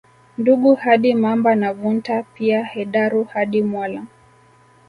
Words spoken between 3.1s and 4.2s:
hadi Mwala